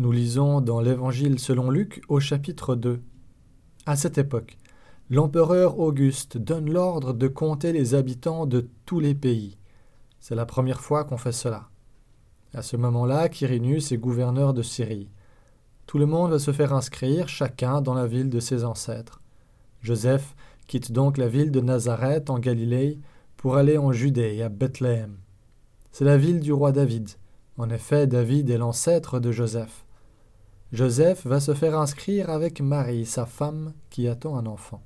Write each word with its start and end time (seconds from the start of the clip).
Nous 0.00 0.12
lisons 0.12 0.62
dans 0.62 0.80
l'Évangile 0.80 1.38
selon 1.38 1.68
Luc 1.68 2.00
au 2.08 2.20
chapitre 2.20 2.74
2. 2.74 3.02
À 3.84 3.96
cette 3.96 4.16
époque, 4.16 4.56
l'empereur 5.10 5.78
Auguste 5.78 6.38
donne 6.38 6.72
l'ordre 6.72 7.12
de 7.12 7.28
compter 7.28 7.70
les 7.74 7.94
habitants 7.94 8.46
de 8.46 8.66
tous 8.86 8.98
les 8.98 9.14
pays. 9.14 9.58
C'est 10.18 10.34
la 10.34 10.46
première 10.46 10.80
fois 10.80 11.04
qu'on 11.04 11.18
fait 11.18 11.32
cela. 11.32 11.68
À 12.54 12.62
ce 12.62 12.78
moment-là, 12.78 13.28
Quirinus 13.28 13.92
est 13.92 13.98
gouverneur 13.98 14.54
de 14.54 14.62
Syrie. 14.62 15.10
Tout 15.84 15.98
le 15.98 16.06
monde 16.06 16.30
va 16.30 16.38
se 16.38 16.52
faire 16.52 16.72
inscrire, 16.72 17.28
chacun 17.28 17.82
dans 17.82 17.92
la 17.92 18.06
ville 18.06 18.30
de 18.30 18.40
ses 18.40 18.64
ancêtres. 18.64 19.20
Joseph 19.82 20.34
quitte 20.66 20.92
donc 20.92 21.18
la 21.18 21.28
ville 21.28 21.50
de 21.50 21.60
Nazareth 21.60 22.30
en 22.30 22.38
Galilée 22.38 22.98
pour 23.36 23.56
aller 23.56 23.76
en 23.76 23.92
Judée, 23.92 24.40
à 24.40 24.48
Bethléem. 24.48 25.18
C'est 25.92 26.06
la 26.06 26.16
ville 26.16 26.40
du 26.40 26.54
roi 26.54 26.72
David. 26.72 27.10
En 27.58 27.68
effet, 27.68 28.06
David 28.06 28.48
est 28.48 28.56
l'ancêtre 28.56 29.20
de 29.20 29.30
Joseph. 29.30 29.84
Joseph 30.72 31.26
va 31.26 31.40
se 31.40 31.52
faire 31.52 31.76
inscrire 31.76 32.30
avec 32.30 32.60
Marie, 32.60 33.04
sa 33.04 33.26
femme, 33.26 33.72
qui 33.90 34.06
attend 34.06 34.36
un 34.36 34.46
enfant. 34.46 34.82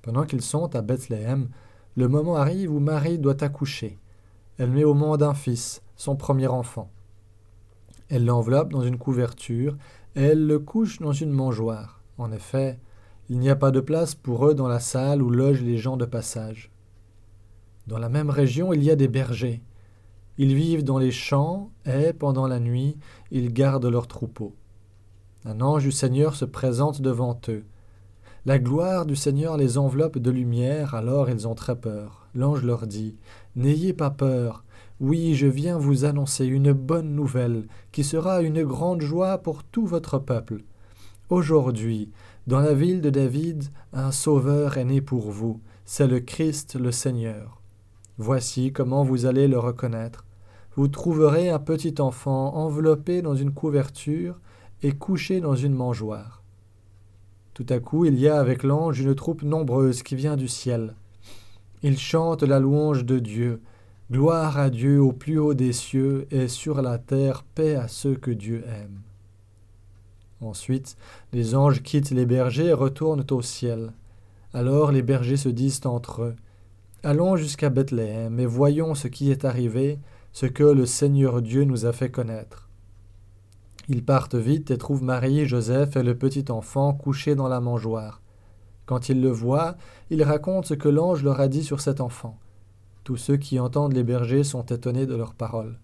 Pendant 0.00 0.24
qu'ils 0.24 0.42
sont 0.42 0.76
à 0.76 0.80
Bethléem, 0.80 1.48
le 1.96 2.06
moment 2.06 2.36
arrive 2.36 2.72
où 2.72 2.78
Marie 2.78 3.18
doit 3.18 3.42
accoucher. 3.42 3.98
Elle 4.58 4.70
met 4.70 4.84
au 4.84 4.94
monde 4.94 5.24
un 5.24 5.34
fils, 5.34 5.82
son 5.96 6.14
premier 6.14 6.46
enfant. 6.46 6.88
Elle 8.08 8.24
l'enveloppe 8.24 8.70
dans 8.70 8.82
une 8.82 8.96
couverture 8.96 9.76
et 10.14 10.22
elle 10.22 10.46
le 10.46 10.60
couche 10.60 11.00
dans 11.00 11.12
une 11.12 11.32
mangeoire. 11.32 12.00
En 12.16 12.30
effet, 12.30 12.78
il 13.28 13.40
n'y 13.40 13.50
a 13.50 13.56
pas 13.56 13.72
de 13.72 13.80
place 13.80 14.14
pour 14.14 14.46
eux 14.46 14.54
dans 14.54 14.68
la 14.68 14.80
salle 14.80 15.20
où 15.20 15.30
logent 15.30 15.62
les 15.62 15.78
gens 15.78 15.96
de 15.96 16.04
passage. 16.04 16.70
Dans 17.88 17.98
la 17.98 18.08
même 18.08 18.30
région, 18.30 18.72
il 18.72 18.84
y 18.84 18.90
a 18.90 18.96
des 18.96 19.08
bergers. 19.08 19.62
Ils 20.38 20.54
vivent 20.54 20.84
dans 20.84 20.98
les 20.98 21.10
champs 21.10 21.72
et, 21.86 22.12
pendant 22.12 22.46
la 22.46 22.60
nuit, 22.60 22.96
ils 23.32 23.52
gardent 23.52 23.86
leurs 23.86 24.06
troupeaux. 24.06 24.54
Un 25.46 25.62
ange 25.62 25.84
du 25.84 25.92
Seigneur 25.92 26.34
se 26.34 26.44
présente 26.44 27.00
devant 27.00 27.40
eux. 27.48 27.64
La 28.44 28.58
gloire 28.58 29.06
du 29.06 29.16
Seigneur 29.16 29.56
les 29.56 29.78
enveloppe 29.78 30.18
de 30.18 30.30
lumière, 30.30 30.94
alors 30.94 31.30
ils 31.30 31.48
ont 31.48 31.54
très 31.54 31.76
peur. 31.76 32.28
L'ange 32.34 32.62
leur 32.62 32.86
dit 32.86 33.16
N'ayez 33.56 33.94
pas 33.94 34.10
peur. 34.10 34.64
Oui, 35.00 35.34
je 35.34 35.46
viens 35.46 35.78
vous 35.78 36.04
annoncer 36.04 36.44
une 36.44 36.72
bonne 36.72 37.14
nouvelle, 37.14 37.68
qui 37.90 38.04
sera 38.04 38.42
une 38.42 38.64
grande 38.64 39.00
joie 39.00 39.38
pour 39.38 39.64
tout 39.64 39.86
votre 39.86 40.18
peuple. 40.18 40.62
Aujourd'hui, 41.30 42.10
dans 42.46 42.60
la 42.60 42.74
ville 42.74 43.00
de 43.00 43.08
David, 43.08 43.64
un 43.94 44.12
Sauveur 44.12 44.76
est 44.76 44.84
né 44.84 45.00
pour 45.00 45.30
vous, 45.30 45.60
c'est 45.86 46.06
le 46.06 46.20
Christ 46.20 46.76
le 46.78 46.92
Seigneur. 46.92 47.62
Voici 48.18 48.72
comment 48.72 49.04
vous 49.04 49.24
allez 49.24 49.48
le 49.48 49.58
reconnaître. 49.58 50.26
Vous 50.76 50.88
trouverez 50.88 51.48
un 51.48 51.58
petit 51.58 51.94
enfant 51.98 52.54
enveloppé 52.54 53.22
dans 53.22 53.34
une 53.34 53.52
couverture, 53.52 54.38
et 54.82 54.92
couché 54.92 55.40
dans 55.40 55.54
une 55.54 55.74
mangeoire. 55.74 56.42
Tout 57.54 57.66
à 57.68 57.78
coup, 57.78 58.04
il 58.04 58.18
y 58.18 58.28
a 58.28 58.38
avec 58.38 58.62
l'ange 58.62 59.00
une 59.00 59.14
troupe 59.14 59.42
nombreuse 59.42 60.02
qui 60.02 60.16
vient 60.16 60.36
du 60.36 60.48
ciel. 60.48 60.94
Ils 61.82 61.98
chantent 61.98 62.42
la 62.42 62.58
louange 62.58 63.04
de 63.04 63.18
Dieu. 63.18 63.60
Gloire 64.10 64.58
à 64.58 64.70
Dieu 64.70 65.00
au 65.00 65.12
plus 65.12 65.38
haut 65.38 65.54
des 65.54 65.72
cieux 65.72 66.26
et 66.30 66.48
sur 66.48 66.82
la 66.82 66.98
terre 66.98 67.42
paix 67.42 67.76
à 67.76 67.86
ceux 67.86 68.14
que 68.14 68.30
Dieu 68.30 68.64
aime. 68.66 69.00
Ensuite, 70.40 70.96
les 71.32 71.54
anges 71.54 71.82
quittent 71.82 72.10
les 72.10 72.24
bergers 72.24 72.68
et 72.68 72.72
retournent 72.72 73.26
au 73.30 73.42
ciel. 73.42 73.92
Alors 74.54 74.90
les 74.90 75.02
bergers 75.02 75.36
se 75.36 75.50
disent 75.50 75.82
entre 75.84 76.22
eux 76.22 76.36
Allons 77.02 77.36
jusqu'à 77.36 77.68
Bethléem 77.68 78.40
et 78.40 78.46
voyons 78.46 78.94
ce 78.94 79.08
qui 79.08 79.30
est 79.30 79.44
arrivé, 79.44 79.98
ce 80.32 80.46
que 80.46 80.64
le 80.64 80.86
Seigneur 80.86 81.40
Dieu 81.42 81.64
nous 81.64 81.86
a 81.86 81.92
fait 81.92 82.10
connaître. 82.10 82.69
Ils 83.92 84.04
partent 84.04 84.36
vite 84.36 84.70
et 84.70 84.78
trouvent 84.78 85.02
Marie, 85.02 85.46
Joseph 85.46 85.96
et 85.96 86.04
le 86.04 86.16
petit 86.16 86.44
enfant 86.52 86.94
couchés 86.94 87.34
dans 87.34 87.48
la 87.48 87.58
mangeoire. 87.58 88.22
Quand 88.86 89.08
ils 89.08 89.20
le 89.20 89.30
voient, 89.30 89.74
ils 90.10 90.22
racontent 90.22 90.68
ce 90.68 90.74
que 90.74 90.88
l'ange 90.88 91.24
leur 91.24 91.40
a 91.40 91.48
dit 91.48 91.64
sur 91.64 91.80
cet 91.80 92.00
enfant. 92.00 92.38
Tous 93.02 93.16
ceux 93.16 93.36
qui 93.36 93.58
entendent 93.58 93.94
les 93.94 94.04
bergers 94.04 94.44
sont 94.44 94.64
étonnés 94.66 95.06
de 95.06 95.16
leurs 95.16 95.34
paroles. 95.34 95.76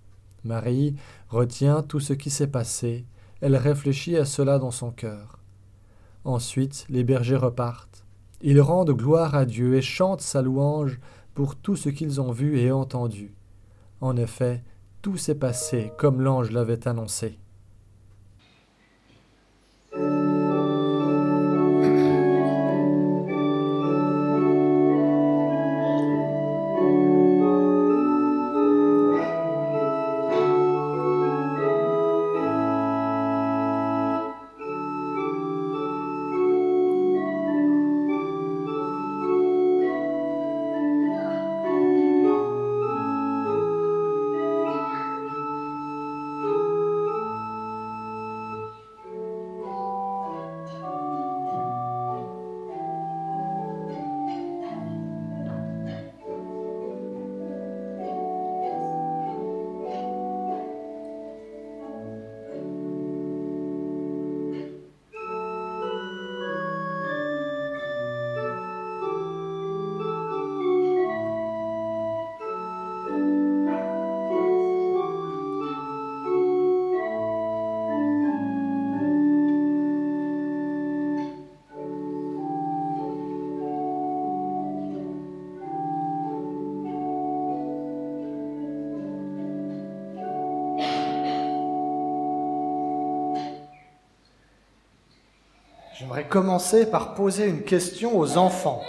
Marie 0.44 0.94
retient 1.30 1.82
tout 1.82 1.98
ce 1.98 2.12
qui 2.12 2.30
s'est 2.30 2.46
passé, 2.46 3.06
elle 3.40 3.56
réfléchit 3.56 4.16
à 4.16 4.24
cela 4.24 4.60
dans 4.60 4.70
son 4.70 4.92
cœur. 4.92 5.40
Ensuite, 6.22 6.86
les 6.88 7.02
bergers 7.02 7.34
repartent. 7.34 8.04
Ils 8.40 8.60
rendent 8.60 8.96
gloire 8.96 9.34
à 9.34 9.46
Dieu 9.46 9.74
et 9.74 9.82
chantent 9.82 10.20
sa 10.20 10.42
louange 10.42 11.00
pour 11.34 11.56
tout 11.56 11.74
ce 11.74 11.88
qu'ils 11.88 12.20
ont 12.20 12.30
vu 12.30 12.60
et 12.60 12.70
entendu. 12.70 13.34
En 14.00 14.16
effet, 14.16 14.62
tout 15.02 15.16
s'est 15.16 15.34
passé 15.34 15.90
comme 15.98 16.20
l'ange 16.20 16.52
l'avait 16.52 16.86
annoncé. 16.86 17.40
J'aimerais 95.98 96.28
commencer 96.28 96.90
par 96.90 97.14
poser 97.14 97.46
une 97.46 97.62
question 97.62 98.18
aux 98.18 98.36
enfants. 98.36 98.82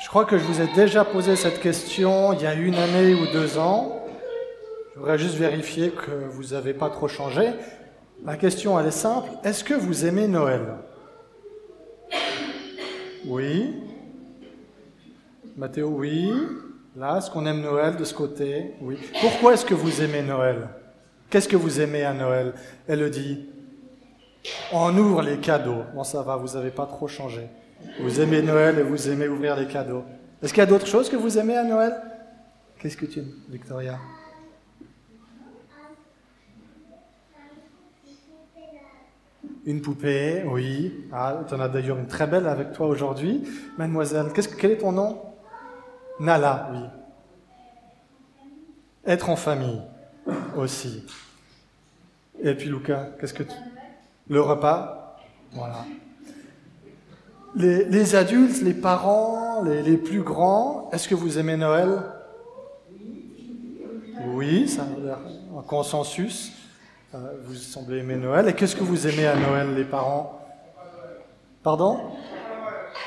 Je 0.00 0.08
crois 0.08 0.24
que 0.24 0.38
je 0.38 0.44
vous 0.44 0.62
ai 0.62 0.66
déjà 0.74 1.04
posé 1.04 1.36
cette 1.36 1.60
question 1.60 2.32
il 2.32 2.40
y 2.40 2.46
a 2.46 2.54
une 2.54 2.76
année 2.76 3.12
ou 3.12 3.26
deux 3.30 3.58
ans. 3.58 4.02
Je 4.94 5.00
voudrais 5.00 5.18
juste 5.18 5.34
vérifier 5.34 5.90
que 5.90 6.10
vous 6.30 6.54
n'avez 6.54 6.72
pas 6.72 6.88
trop 6.88 7.08
changé. 7.08 7.50
La 8.24 8.36
question, 8.36 8.80
elle 8.80 8.86
est 8.86 8.90
simple. 8.90 9.28
Est-ce 9.44 9.64
que 9.64 9.74
vous 9.74 10.06
aimez 10.06 10.28
Noël? 10.28 10.62
Oui. 13.26 13.74
Mathéo, 15.58 15.88
oui. 15.88 16.32
Là, 16.96 17.18
est-ce 17.18 17.30
qu'on 17.30 17.44
aime 17.44 17.60
Noël 17.60 17.96
de 17.96 18.04
ce 18.04 18.14
côté? 18.14 18.72
Oui. 18.80 18.96
Pourquoi 19.20 19.52
est-ce 19.52 19.66
que 19.66 19.74
vous 19.74 20.00
aimez 20.00 20.22
Noël? 20.22 20.68
Qu'est-ce 21.28 21.48
que 21.48 21.56
vous 21.56 21.82
aimez 21.82 22.04
à 22.04 22.14
Noël? 22.14 22.54
Elle 22.88 23.10
dit 23.10 23.51
on 24.72 24.96
ouvre 24.96 25.22
les 25.22 25.38
cadeaux. 25.38 25.82
Bon, 25.94 26.04
ça 26.04 26.22
va, 26.22 26.36
vous 26.36 26.54
n'avez 26.54 26.70
pas 26.70 26.86
trop 26.86 27.08
changé. 27.08 27.48
Vous 28.00 28.20
aimez 28.20 28.42
Noël 28.42 28.78
et 28.78 28.82
vous 28.82 29.10
aimez 29.10 29.28
ouvrir 29.28 29.56
les 29.56 29.66
cadeaux. 29.66 30.04
Est-ce 30.42 30.52
qu'il 30.52 30.60
y 30.60 30.64
a 30.64 30.66
d'autres 30.66 30.86
choses 30.86 31.08
que 31.08 31.16
vous 31.16 31.38
aimez 31.38 31.56
à 31.56 31.64
Noël? 31.64 31.94
Qu'est-ce 32.78 32.96
que 32.96 33.06
tu 33.06 33.20
aimes, 33.20 33.32
Victoria? 33.48 33.98
Une 39.64 39.80
poupée, 39.80 40.42
oui. 40.44 41.06
Ah, 41.12 41.40
tu 41.46 41.54
en 41.54 41.60
as 41.60 41.68
d'ailleurs 41.68 41.98
une 41.98 42.08
très 42.08 42.26
belle 42.26 42.48
avec 42.48 42.72
toi 42.72 42.88
aujourd'hui. 42.88 43.44
Mademoiselle, 43.78 44.26
quel 44.58 44.72
est 44.72 44.78
ton 44.78 44.92
nom? 44.92 45.22
Nala, 46.18 46.70
oui. 46.72 46.80
Être 49.06 49.30
en 49.30 49.36
famille 49.36 49.82
aussi. 50.56 51.06
Et 52.42 52.54
puis 52.54 52.68
Lucas, 52.68 53.10
qu'est-ce 53.20 53.34
que 53.34 53.44
tu 53.44 53.54
le 54.28 54.40
repas. 54.40 55.16
Voilà. 55.52 55.84
Les, 57.54 58.14
adultes, 58.14 58.62
les 58.62 58.72
parents, 58.72 59.62
les, 59.62 59.96
plus 59.98 60.22
grands, 60.22 60.88
est-ce 60.92 61.06
que 61.06 61.14
vous 61.14 61.38
aimez 61.38 61.56
Noël? 61.56 62.00
Oui, 64.28 64.68
ça 64.68 64.82
a 64.82 65.58
un 65.58 65.62
consensus. 65.62 66.52
Euh, 67.14 67.18
vous 67.44 67.54
semblez 67.54 67.98
aimer 67.98 68.16
Noël. 68.16 68.48
Et 68.48 68.54
qu'est-ce 68.54 68.74
que 68.74 68.84
vous 68.84 69.06
aimez 69.06 69.26
à 69.26 69.36
Noël, 69.36 69.74
les 69.74 69.84
parents? 69.84 70.40
Pardon? 71.62 71.98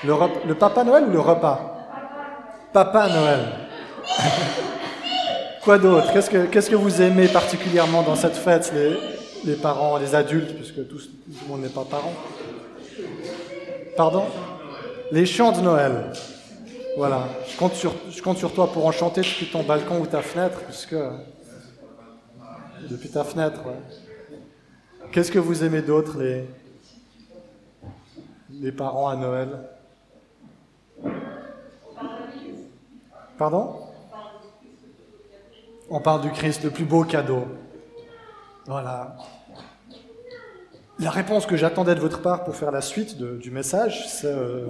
Le, 0.04 0.14
le, 0.48 0.56
Papa 0.56 0.84
Noël 0.84 1.06
ou 1.06 1.12
le 1.12 1.20
repas? 1.20 1.88
Papa 2.72 3.10
Noël. 3.10 3.40
Quoi 5.64 5.80
d'autre? 5.80 6.14
Qu'est-ce 6.14 6.70
que, 6.70 6.76
vous 6.76 7.02
aimez 7.02 7.28
particulièrement 7.28 8.04
dans 8.04 8.16
cette 8.16 8.36
fête, 8.36 8.72
les 9.46 9.56
parents, 9.56 9.98
les 9.98 10.16
adultes, 10.16 10.56
puisque 10.56 10.88
tout, 10.88 11.00
le 11.28 11.48
monde 11.48 11.62
n'est 11.62 11.70
pas 11.70 11.86
parent 11.86 12.14
Pardon? 13.96 14.26
Les 15.12 15.26
chants 15.26 15.52
de 15.52 15.62
Noël. 15.62 16.12
Voilà. 16.98 17.28
Je 17.48 17.58
compte, 17.58 17.76
sur, 17.76 18.54
toi 18.54 18.72
pour 18.72 18.86
en 18.86 18.92
chanter 18.92 19.22
depuis 19.22 19.48
ton 19.48 19.64
balcon 19.64 20.00
ou 20.00 20.08
ta 20.08 20.22
fenêtre, 20.22 20.60
puisque. 20.66 20.96
Depuis 22.90 23.10
ta 23.10 23.24
fenêtre, 23.24 23.62
Qu'est-ce 25.12 25.32
que 25.32 25.40
vous 25.40 25.64
aimez 25.64 25.82
d'autre, 25.82 26.18
les, 26.20 26.46
les 28.52 28.72
parents 28.72 29.08
à 29.08 29.16
Noël? 29.16 29.50
Pardon? 33.38 33.76
On 35.90 36.02
parle 36.02 36.22
du 36.22 36.32
Christ, 36.32 36.64
le 36.64 36.70
plus 36.70 36.84
beau 36.84 37.06
cadeau. 37.06 37.46
Voilà. 38.66 39.16
La 40.98 41.10
réponse 41.10 41.46
que 41.46 41.58
j'attendais 41.58 41.94
de 41.94 42.00
votre 42.00 42.22
part 42.22 42.46
pour 42.46 42.56
faire 42.56 42.72
la 42.72 42.80
suite 42.80 43.18
du 43.18 43.52
message, 43.52 44.08
c'est 44.08 44.28
euh, 44.28 44.66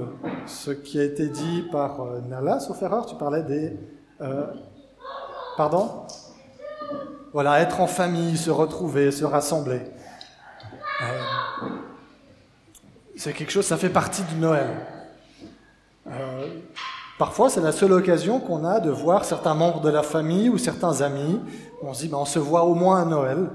ce 0.48 0.72
qui 0.72 1.00
a 1.00 1.04
été 1.04 1.30
dit 1.30 1.63
par 1.72 2.01
euh, 2.01 2.19
Nala, 2.27 2.60
sauf 2.60 2.80
tu 3.07 3.16
parlais 3.16 3.44
des... 3.44 3.77
Euh, 4.22 4.48
pardon? 5.56 6.07
Voilà, 7.31 7.60
être 7.60 7.80
en 7.80 7.86
famille, 7.86 8.38
se 8.38 8.50
retrouver, 8.50 9.12
se 9.12 9.24
rassembler. 9.24 9.81
c'est 13.16 13.33
quelque 13.33 13.51
chose, 13.51 13.66
ça 13.66 13.78
fait 13.78 13.89
partie 13.89 14.24
du 14.24 14.36
Noël. 14.36 14.69
parfois, 17.19 17.51
c'est 17.51 17.62
la 17.62 17.71
seule 17.71 17.92
occasion 17.92 18.39
qu'on 18.39 18.66
a 18.66 18.80
de 18.80 18.89
voir 18.89 19.25
certains 19.25 19.54
membres 19.54 19.81
de 19.81 19.89
la 19.89 20.01
famille 20.01 20.50
ou 20.50 20.57
certains 20.57 21.01
amis. 21.01 21.39
On 21.83 21.94
se 21.94 22.01
dit, 22.01 22.07
ben, 22.07 22.18
on 22.18 22.25
se 22.25 22.39
voit 22.39 22.63
au 22.63 22.74
moins 22.74 23.04
à 23.04 23.06
Noël. 23.06 23.48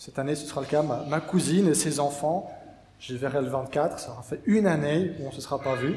Cette 0.00 0.18
année, 0.18 0.34
ce 0.34 0.46
sera 0.46 0.62
le 0.62 0.66
cas. 0.66 0.82
Ma, 0.82 1.20
cousine 1.20 1.68
et 1.68 1.74
ses 1.74 2.00
enfants, 2.00 2.50
j'y 2.98 3.18
verrai 3.18 3.42
le 3.42 3.48
24. 3.48 3.98
Ça 3.98 4.12
aura 4.12 4.22
fait 4.22 4.40
une 4.46 4.66
année 4.66 5.12
où 5.20 5.24
on 5.24 5.28
ne 5.28 5.34
se 5.34 5.42
sera 5.42 5.58
pas 5.58 5.74
vu. 5.74 5.94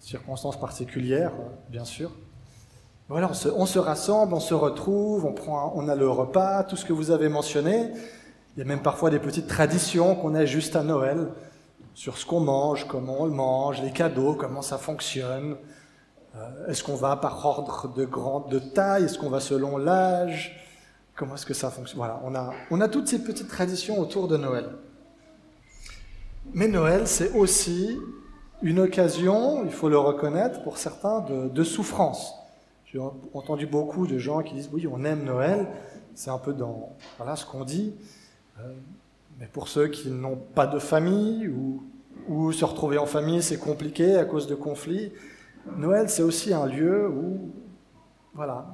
Circonstances 0.00 0.58
particulières, 0.58 1.30
euh, 1.30 1.70
bien 1.70 1.84
sûr. 1.84 2.10
Voilà, 3.08 3.30
on 3.54 3.66
se, 3.66 3.78
rassemble, 3.78 4.34
on 4.34 4.40
se 4.40 4.52
retrouve, 4.52 5.26
on, 5.26 5.32
prend, 5.32 5.72
on 5.76 5.88
a 5.88 5.94
le 5.94 6.10
repas, 6.10 6.64
tout 6.64 6.74
ce 6.74 6.84
que 6.84 6.92
vous 6.92 7.12
avez 7.12 7.28
mentionné. 7.28 7.92
Il 8.56 8.58
y 8.58 8.62
a 8.62 8.64
même 8.64 8.82
parfois 8.82 9.10
des 9.10 9.20
petites 9.20 9.46
traditions 9.46 10.16
qu'on 10.16 10.34
a 10.34 10.44
juste 10.44 10.74
à 10.74 10.82
Noël 10.82 11.28
sur 11.94 12.18
ce 12.18 12.26
qu'on 12.26 12.40
mange, 12.40 12.88
comment 12.88 13.20
on 13.20 13.26
le 13.26 13.30
mange, 13.30 13.80
les 13.80 13.92
cadeaux, 13.92 14.34
comment 14.34 14.60
ça 14.60 14.76
fonctionne. 14.76 15.56
Euh, 16.34 16.66
est-ce 16.66 16.82
qu'on 16.82 16.96
va 16.96 17.14
par 17.14 17.46
ordre 17.46 17.94
de 17.94 18.04
grande 18.06 18.50
de 18.50 18.58
taille? 18.58 19.04
Est-ce 19.04 19.20
qu'on 19.20 19.30
va 19.30 19.38
selon 19.38 19.76
l'âge? 19.76 20.65
Comment 21.16 21.34
est-ce 21.34 21.46
que 21.46 21.54
ça 21.54 21.70
fonctionne? 21.70 21.98
Voilà, 21.98 22.20
on 22.24 22.34
a, 22.34 22.52
on 22.70 22.80
a 22.80 22.88
toutes 22.88 23.08
ces 23.08 23.22
petites 23.24 23.48
traditions 23.48 23.98
autour 23.98 24.28
de 24.28 24.36
Noël. 24.36 24.68
Mais 26.52 26.68
Noël, 26.68 27.08
c'est 27.08 27.32
aussi 27.32 27.98
une 28.62 28.80
occasion, 28.80 29.64
il 29.64 29.72
faut 29.72 29.88
le 29.88 29.98
reconnaître, 29.98 30.62
pour 30.62 30.78
certains, 30.78 31.20
de, 31.20 31.64
souffrance. 31.64 32.34
J'ai 32.84 32.98
entendu 33.34 33.66
beaucoup 33.66 34.06
de 34.06 34.18
gens 34.18 34.42
qui 34.42 34.54
disent 34.54 34.70
oui, 34.72 34.86
on 34.86 35.04
aime 35.04 35.24
Noël, 35.24 35.66
c'est 36.14 36.30
un 36.30 36.38
peu 36.38 36.52
dans 36.52 36.94
voilà, 37.16 37.34
ce 37.34 37.46
qu'on 37.46 37.64
dit. 37.64 37.94
Euh, 38.60 38.72
mais 39.40 39.46
pour 39.46 39.68
ceux 39.68 39.88
qui 39.88 40.10
n'ont 40.10 40.36
pas 40.36 40.66
de 40.66 40.78
famille 40.78 41.48
ou, 41.48 41.82
ou 42.28 42.52
se 42.52 42.64
retrouver 42.64 42.98
en 42.98 43.06
famille, 43.06 43.42
c'est 43.42 43.58
compliqué 43.58 44.16
à 44.16 44.24
cause 44.24 44.46
de 44.46 44.54
conflits, 44.54 45.12
Noël, 45.76 46.08
c'est 46.08 46.22
aussi 46.22 46.54
un 46.54 46.66
lieu 46.66 47.08
où 47.08 47.50
voilà, 48.34 48.66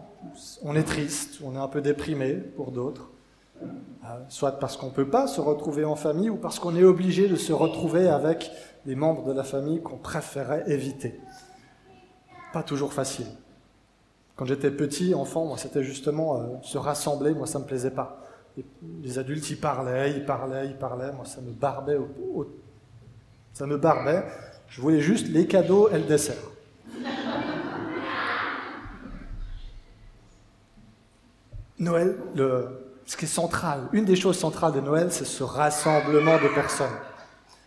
on 0.63 0.77
est 0.77 0.85
triste, 0.85 1.41
on 1.45 1.55
est 1.55 1.59
un 1.59 1.69
peu 1.69 1.81
déprimé 1.81 2.35
pour 2.35 2.71
d'autres, 2.73 3.11
euh, 3.63 3.67
soit 4.29 4.53
parce 4.53 4.77
qu'on 4.77 4.87
ne 4.87 4.93
peut 4.93 5.09
pas 5.09 5.27
se 5.27 5.41
retrouver 5.41 5.85
en 5.85 5.97
famille 5.97 6.31
ou 6.31 6.37
parce 6.37 6.59
qu'on 6.59 6.75
est 6.75 6.83
obligé 6.83 7.29
de 7.29 7.37
se 7.37 7.53
retrouver 7.53 8.09
avec 8.09 8.51
des 8.85 8.95
membres 8.95 9.25
de 9.25 9.33
la 9.33 9.45
famille 9.45 9.81
qu'on 9.81 9.99
préférait 9.99 10.65
éviter. 10.67 11.21
Pas 12.53 12.63
toujours 12.63 12.93
facile. 12.93 13.27
Quand 14.37 14.45
j'étais 14.45 14.71
petit, 14.71 15.15
enfant, 15.15 15.45
moi, 15.45 15.57
c'était 15.59 15.85
justement 15.85 16.41
euh, 16.41 16.47
se 16.63 16.79
rassembler, 16.79 17.33
moi, 17.35 17.47
ça 17.47 17.59
ne 17.59 17.65
me 17.65 17.69
plaisait 17.69 17.91
pas. 17.91 18.19
Les, 19.03 19.19
adultes, 19.19 19.49
ils 19.51 19.61
parlaient, 19.61 20.11
ils 20.11 20.25
parlaient, 20.25 20.67
ils 20.67 20.77
parlaient, 20.77 21.13
moi, 21.13 21.25
ça 21.25 21.41
me 21.41 21.53
barbait. 21.53 21.97
ça 23.53 23.67
me 23.67 23.77
barbait. 23.79 24.25
Je 24.69 24.81
voulais 24.81 25.01
juste 25.01 25.29
les 25.29 25.47
cadeaux 25.47 25.89
et 25.91 25.99
le 25.99 26.05
dessert. 26.05 26.52
Noël, 31.83 32.17
ce 33.05 33.17
qui 33.17 33.25
est 33.25 33.29
central, 33.29 33.89
une 33.93 34.05
des 34.05 34.17
choses 34.17 34.39
centrales 34.39 34.73
de 34.73 34.81
Noël, 34.81 35.09
c'est 35.11 35.25
ce 35.25 35.43
rassemblement 35.43 36.37
de 36.37 36.49
personnes. 36.55 36.87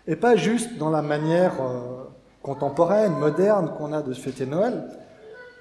Et 0.07 0.15
pas 0.15 0.35
juste 0.35 0.77
dans 0.77 0.89
la 0.89 1.01
manière 1.01 1.53
euh, 1.61 2.03
contemporaine, 2.41 3.13
moderne 3.13 3.73
qu'on 3.77 3.91
a 3.91 4.01
de 4.01 4.13
fêter 4.13 4.45
Noël, 4.45 4.85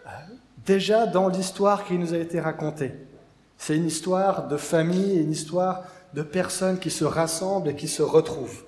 euh, 0.06 0.10
déjà 0.64 1.06
dans 1.06 1.28
l'histoire 1.28 1.84
qui 1.84 1.98
nous 1.98 2.14
a 2.14 2.18
été 2.18 2.40
racontée. 2.40 2.92
C'est 3.58 3.76
une 3.76 3.86
histoire 3.86 4.48
de 4.48 4.56
famille, 4.56 5.18
une 5.18 5.32
histoire 5.32 5.84
de 6.12 6.22
personnes 6.22 6.78
qui 6.78 6.90
se 6.90 7.04
rassemblent 7.04 7.68
et 7.68 7.74
qui 7.74 7.88
se 7.88 8.02
retrouvent. 8.02 8.64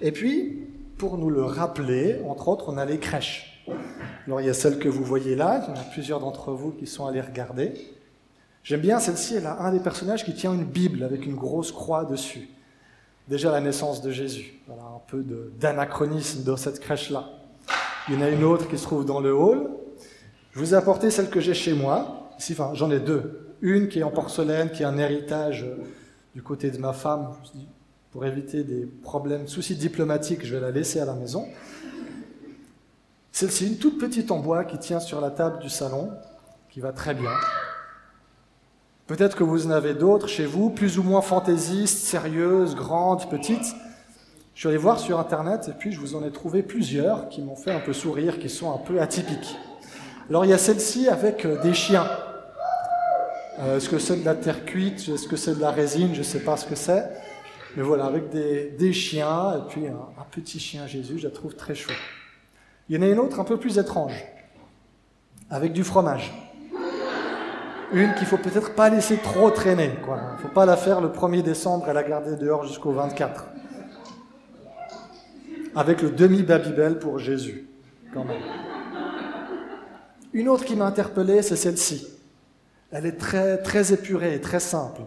Et 0.00 0.12
puis, 0.12 0.66
pour 0.98 1.16
nous 1.16 1.30
le 1.30 1.44
rappeler, 1.44 2.20
entre 2.28 2.48
autres, 2.48 2.66
on 2.68 2.76
a 2.76 2.84
les 2.84 2.98
crèches. 2.98 3.64
Alors 4.26 4.40
il 4.40 4.46
y 4.46 4.50
a 4.50 4.54
celle 4.54 4.78
que 4.78 4.88
vous 4.88 5.04
voyez 5.04 5.36
là, 5.36 5.62
il 5.62 5.74
y 5.74 5.78
en 5.78 5.80
a 5.80 5.84
plusieurs 5.84 6.20
d'entre 6.20 6.52
vous 6.52 6.72
qui 6.72 6.86
sont 6.86 7.06
allés 7.06 7.20
regarder. 7.20 7.72
J'aime 8.62 8.80
bien 8.80 9.00
celle-ci, 9.00 9.36
elle 9.36 9.46
a 9.46 9.60
un 9.62 9.72
des 9.72 9.80
personnages 9.80 10.24
qui 10.24 10.34
tient 10.34 10.52
une 10.52 10.64
Bible 10.64 11.02
avec 11.02 11.24
une 11.24 11.36
grosse 11.36 11.72
croix 11.72 12.04
dessus. 12.04 12.48
Déjà 13.28 13.50
la 13.50 13.60
naissance 13.60 14.02
de 14.02 14.10
Jésus. 14.10 14.60
Voilà 14.66 14.82
un 14.82 15.00
peu 15.06 15.24
d'anachronisme 15.58 16.44
dans 16.44 16.56
cette 16.56 16.80
crèche-là. 16.80 17.28
Il 18.08 18.14
y 18.14 18.18
en 18.18 18.22
a 18.22 18.30
une 18.30 18.44
autre 18.44 18.68
qui 18.68 18.78
se 18.78 18.84
trouve 18.84 19.04
dans 19.04 19.20
le 19.20 19.34
hall. 19.34 19.68
Je 20.52 20.58
vous 20.58 20.72
ai 20.72 20.76
apporté 20.76 21.10
celle 21.10 21.28
que 21.28 21.40
j'ai 21.40 21.54
chez 21.54 21.74
moi. 21.74 22.30
Ici, 22.38 22.54
enfin, 22.54 22.70
j'en 22.74 22.90
ai 22.90 23.00
deux. 23.00 23.54
Une 23.60 23.88
qui 23.88 23.98
est 23.98 24.02
en 24.02 24.10
porcelaine, 24.10 24.70
qui 24.70 24.82
est 24.82 24.86
un 24.86 24.96
héritage 24.96 25.64
euh, 25.64 25.82
du 26.34 26.42
côté 26.42 26.70
de 26.70 26.78
ma 26.78 26.92
femme. 26.92 27.32
Pour 28.10 28.24
éviter 28.24 28.64
des 28.64 28.86
problèmes, 28.86 29.46
soucis 29.46 29.76
diplomatiques, 29.76 30.46
je 30.46 30.54
vais 30.54 30.60
la 30.60 30.70
laisser 30.70 31.00
à 31.00 31.04
la 31.04 31.14
maison. 31.14 31.46
Celle-ci, 33.30 33.66
une 33.66 33.76
toute 33.76 33.98
petite 33.98 34.30
en 34.30 34.38
bois 34.38 34.64
qui 34.64 34.78
tient 34.78 35.00
sur 35.00 35.20
la 35.20 35.30
table 35.30 35.58
du 35.58 35.68
salon, 35.68 36.10
qui 36.70 36.80
va 36.80 36.92
très 36.92 37.14
bien. 37.14 37.30
Peut-être 39.08 39.36
que 39.36 39.42
vous 39.42 39.66
en 39.66 39.70
avez 39.70 39.94
d'autres 39.94 40.28
chez 40.28 40.44
vous, 40.44 40.68
plus 40.68 40.98
ou 40.98 41.02
moins 41.02 41.22
fantaisistes, 41.22 42.04
sérieuses, 42.04 42.76
grandes, 42.76 43.26
petites. 43.30 43.74
Je 44.54 44.60
suis 44.60 44.68
allé 44.68 44.76
voir 44.76 45.00
sur 45.00 45.18
Internet 45.18 45.70
et 45.70 45.72
puis 45.72 45.92
je 45.92 45.98
vous 45.98 46.14
en 46.14 46.22
ai 46.22 46.30
trouvé 46.30 46.62
plusieurs 46.62 47.30
qui 47.30 47.40
m'ont 47.40 47.56
fait 47.56 47.70
un 47.70 47.80
peu 47.80 47.94
sourire, 47.94 48.38
qui 48.38 48.50
sont 48.50 48.70
un 48.70 48.76
peu 48.76 49.00
atypiques. 49.00 49.56
Alors 50.28 50.44
il 50.44 50.50
y 50.50 50.52
a 50.52 50.58
celle-ci 50.58 51.08
avec 51.08 51.46
euh, 51.46 51.58
des 51.62 51.72
chiens. 51.72 52.06
Euh, 53.60 53.78
est-ce 53.78 53.88
que 53.88 53.98
c'est 53.98 54.16
de 54.16 54.26
la 54.26 54.34
terre 54.34 54.66
cuite? 54.66 55.08
Est-ce 55.08 55.26
que 55.26 55.36
c'est 55.36 55.54
de 55.54 55.60
la 55.60 55.70
résine? 55.70 56.10
Je 56.12 56.18
ne 56.18 56.24
sais 56.24 56.40
pas 56.40 56.58
ce 56.58 56.66
que 56.66 56.74
c'est. 56.74 57.08
Mais 57.76 57.82
voilà, 57.82 58.04
avec 58.04 58.28
des, 58.28 58.92
chiens 58.92 59.56
et 59.56 59.70
puis 59.70 59.86
un, 59.86 59.92
un, 59.92 60.26
petit 60.30 60.60
chien 60.60 60.86
Jésus, 60.86 61.18
je 61.18 61.28
la 61.28 61.32
trouve 61.32 61.54
très 61.54 61.74
chouette. 61.74 61.96
Il 62.90 62.96
y 62.96 62.98
en 62.98 63.02
a 63.02 63.10
une 63.10 63.18
autre 63.18 63.40
un 63.40 63.44
peu 63.44 63.56
plus 63.56 63.78
étrange, 63.78 64.22
avec 65.48 65.72
du 65.72 65.82
fromage 65.82 66.30
une 67.92 68.14
qu'il 68.14 68.26
faut 68.26 68.38
peut-être 68.38 68.74
pas 68.74 68.90
laisser 68.90 69.16
trop 69.16 69.50
traîner. 69.50 69.88
Ne 69.88 70.42
faut 70.42 70.48
pas 70.48 70.66
la 70.66 70.76
faire 70.76 71.00
le 71.00 71.08
1er 71.08 71.42
décembre 71.42 71.88
et 71.88 71.92
la 71.92 72.02
garder 72.02 72.36
dehors 72.36 72.64
jusqu'au 72.64 72.92
24. 72.92 73.46
Avec 75.74 76.02
le 76.02 76.10
demi-babybel 76.10 76.98
pour 76.98 77.18
Jésus, 77.18 77.68
quand 78.12 78.24
même. 78.24 78.42
Une 80.32 80.48
autre 80.48 80.64
qui 80.64 80.76
m'a 80.76 80.86
interpellé, 80.86 81.42
c'est 81.42 81.56
celle-ci. 81.56 82.08
Elle 82.90 83.06
est 83.06 83.18
très, 83.18 83.58
très 83.58 83.92
épurée 83.92 84.34
et 84.34 84.40
très 84.40 84.60
simple. 84.60 85.02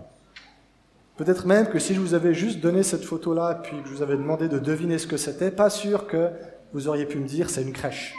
Peut-être 1.18 1.46
même 1.46 1.68
que 1.68 1.78
si 1.78 1.94
je 1.94 2.00
vous 2.00 2.14
avais 2.14 2.34
juste 2.34 2.60
donné 2.60 2.84
cette 2.84 3.04
photo-là, 3.04 3.60
puis 3.64 3.82
que 3.82 3.90
je 3.90 3.94
vous 3.94 4.02
avais 4.02 4.16
demandé 4.16 4.48
de 4.48 4.60
deviner 4.60 4.98
ce 4.98 5.08
que 5.08 5.18
c'était, 5.18 5.52
pas 5.52 5.70
sûr 5.70 6.08
que 6.08 6.30
vous 6.74 6.88
auriez 6.88 7.06
pu 7.06 7.20
me 7.20 7.28
dire 7.28 7.50
c'est 7.50 7.62
une 7.62 7.74
crèche. 7.74 8.16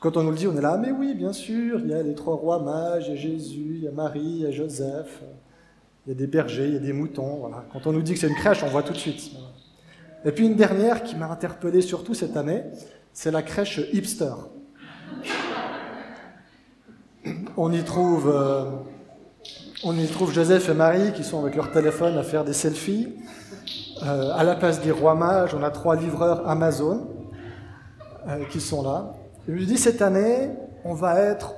Quand 0.00 0.16
on 0.16 0.22
nous 0.22 0.30
le 0.30 0.36
dit, 0.36 0.46
on 0.46 0.56
est 0.56 0.62
là, 0.62 0.78
mais 0.78 0.90
oui, 0.90 1.12
bien 1.12 1.34
sûr, 1.34 1.78
il 1.80 1.88
y 1.88 1.94
a 1.94 2.02
les 2.02 2.14
trois 2.14 2.34
rois 2.34 2.58
mages, 2.58 3.08
il 3.08 3.10
y 3.10 3.12
a 3.12 3.20
Jésus, 3.20 3.72
il 3.74 3.84
y 3.84 3.88
a 3.88 3.90
Marie, 3.90 4.20
il 4.20 4.40
y 4.40 4.46
a 4.46 4.50
Joseph, 4.50 5.20
il 6.06 6.08
y 6.08 6.12
a 6.12 6.14
des 6.14 6.26
bergers, 6.26 6.68
il 6.68 6.72
y 6.72 6.76
a 6.76 6.80
des 6.80 6.94
moutons. 6.94 7.40
Voilà. 7.40 7.66
Quand 7.70 7.86
on 7.86 7.92
nous 7.92 8.00
dit 8.00 8.14
que 8.14 8.18
c'est 8.18 8.28
une 8.28 8.34
crèche, 8.34 8.62
on 8.62 8.68
voit 8.68 8.82
tout 8.82 8.94
de 8.94 8.98
suite. 8.98 9.30
Et 10.24 10.32
puis 10.32 10.46
une 10.46 10.56
dernière 10.56 11.02
qui 11.02 11.16
m'a 11.16 11.30
interpellé 11.30 11.82
surtout 11.82 12.14
cette 12.14 12.34
année, 12.38 12.62
c'est 13.12 13.30
la 13.30 13.42
crèche 13.42 13.78
hipster. 13.92 14.32
On 17.58 17.70
y 17.70 17.84
trouve 17.84 18.32
euh, 18.34 18.70
On 19.84 19.94
y 19.94 20.06
trouve 20.06 20.32
Joseph 20.32 20.70
et 20.70 20.74
Marie 20.74 21.12
qui 21.12 21.24
sont 21.24 21.42
avec 21.42 21.56
leur 21.56 21.70
téléphone 21.72 22.16
à 22.16 22.22
faire 22.22 22.46
des 22.46 22.54
selfies. 22.54 23.16
Euh, 24.02 24.32
à 24.34 24.44
la 24.44 24.54
place 24.54 24.80
des 24.80 24.92
rois 24.92 25.14
mages, 25.14 25.54
on 25.54 25.62
a 25.62 25.70
trois 25.70 25.94
livreurs 25.94 26.48
Amazon 26.48 27.06
euh, 28.28 28.44
qui 28.50 28.62
sont 28.62 28.82
là. 28.82 29.14
Je 29.50 29.56
lui 29.56 29.66
dis, 29.66 29.78
cette 29.78 30.00
année, 30.00 30.50
on 30.84 30.94
va 30.94 31.18
être 31.18 31.56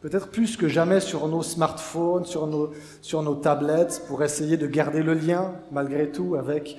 peut-être 0.00 0.28
plus 0.28 0.56
que 0.56 0.66
jamais 0.66 0.98
sur 0.98 1.28
nos 1.28 1.44
smartphones, 1.44 2.24
sur 2.24 2.48
nos, 2.48 3.34
tablettes, 3.36 4.02
pour 4.08 4.24
essayer 4.24 4.56
de 4.56 4.66
garder 4.66 5.04
le 5.04 5.14
lien, 5.14 5.54
malgré 5.70 6.10
tout, 6.10 6.34
avec 6.34 6.78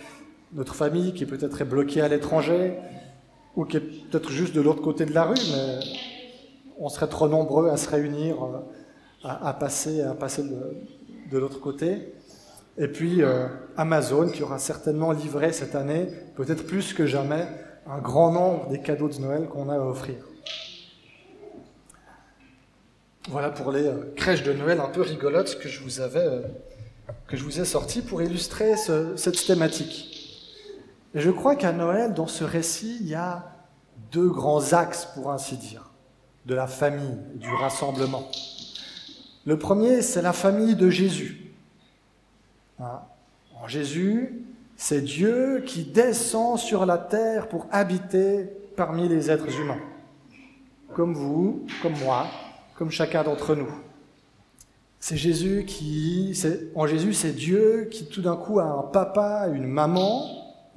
notre 0.52 0.76
famille 0.76 1.14
qui 1.14 1.26
peut-être 1.26 1.62
est 1.62 1.66
bloquée 1.66 2.02
à 2.02 2.10
l'étranger, 2.10 2.78
ou 3.56 3.64
qui 3.64 3.78
est 3.78 4.10
peut-être 4.10 4.32
juste 4.32 4.54
de 4.54 4.60
l'autre 4.60 4.82
côté 4.82 5.06
de 5.06 5.14
la 5.14 5.24
rue, 5.24 5.38
mais 5.50 5.80
on 6.78 6.90
serait 6.90 7.08
trop 7.08 7.30
nombreux 7.30 7.70
à 7.70 7.78
se 7.78 7.90
réunir, 7.90 8.44
euh, 8.44 8.60
à, 9.24 9.54
passer, 9.54 10.02
à 10.02 10.14
passer 10.14 10.44
de, 10.44 11.38
l'autre 11.38 11.62
côté. 11.62 12.14
Et 12.78 12.90
puis 12.90 13.22
euh, 13.22 13.48
Amazon 13.78 14.28
qui 14.28 14.44
aura 14.44 14.60
certainement 14.60 15.14
livré 15.14 15.54
cette 15.54 15.76
année, 15.76 16.10
peut-être 16.36 16.66
plus 16.66 16.94
que 16.94 17.06
jamais, 17.06 17.48
un 17.88 18.00
grand 18.00 18.34
nombre 18.34 18.68
des 18.68 18.82
cadeaux 18.82 19.08
de 19.08 19.20
Noël 19.20 19.48
qu'on 19.48 19.70
a 19.70 19.76
à 19.76 19.80
offrir. 19.80 20.29
Voilà 23.30 23.52
pour 23.52 23.72
les 23.72 23.86
euh, 23.86 24.12
crèches 24.16 24.42
de 24.42 24.54
Noël 24.54 24.80
un 24.80 24.88
peu 24.88 25.02
rigolotes 25.02 25.60
que 25.60 25.70
je 25.70 25.84
vous 25.84 26.02
vous 27.44 27.60
ai 27.60 27.66
sorties 27.66 28.02
pour 28.02 28.24
illustrer 28.24 28.76
cette 28.76 29.46
thématique. 29.46 30.58
Et 31.14 31.20
je 31.20 31.30
crois 31.30 31.56
qu'à 31.56 31.72
Noël, 31.72 32.16
dans 32.16 32.26
ce 32.26 32.44
récit, 32.44 32.98
il 33.02 33.08
y 33.08 33.14
a 33.14 33.52
deux 34.12 34.30
grands 34.30 34.74
axes, 34.74 35.08
pour 35.14 35.32
ainsi 35.32 35.58
dire, 35.58 35.92
de 36.48 36.56
la 36.56 36.66
famille, 36.66 37.20
du 37.36 37.50
rassemblement. 37.54 38.28
Le 39.46 39.60
premier, 39.60 40.02
c'est 40.02 40.24
la 40.24 40.34
famille 40.34 40.76
de 40.76 40.90
Jésus. 40.90 41.52
Hein? 42.80 43.02
En 43.62 43.68
Jésus, 43.68 44.44
c'est 44.76 45.02
Dieu 45.02 45.64
qui 45.68 45.84
descend 45.84 46.58
sur 46.58 46.88
la 46.88 46.98
terre 46.98 47.48
pour 47.48 47.68
habiter 47.72 48.50
parmi 48.76 49.08
les 49.08 49.30
êtres 49.30 49.60
humains, 49.60 49.82
comme 50.96 51.14
vous, 51.14 51.68
comme 51.84 51.98
moi, 52.00 52.26
comme 52.80 52.92
chacun 52.92 53.24
d'entre 53.24 53.56
nous. 53.56 53.70
C'est 55.02 55.18
Jésus 55.18 55.66
qui, 55.68 56.34
en 56.76 56.88
Jésus, 56.88 57.14
c'est 57.14 57.34
Dieu 57.34 57.90
qui 57.92 58.06
tout 58.06 58.22
d'un 58.22 58.38
coup 58.38 58.60
a 58.60 58.64
un 58.64 58.84
papa, 58.84 59.50
une 59.54 59.68
maman, 59.68 60.26